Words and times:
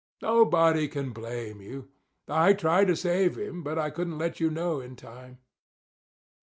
"Nobody 0.23 0.87
can 0.87 1.11
blame 1.11 1.61
you. 1.61 1.89
I 2.27 2.53
tried 2.53 2.85
to 2.87 2.95
save 2.95 3.37
him, 3.37 3.61
but 3.61 3.77
I 3.77 3.91
couldn't 3.91 4.17
let 4.17 4.39
you 4.39 4.49
know 4.49 4.79
in 4.79 4.95
time." 4.95 5.37